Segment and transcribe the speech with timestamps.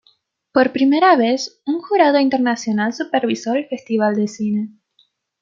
[0.51, 4.69] Por primera vez, un jurado internacional supervisó el festival de cine.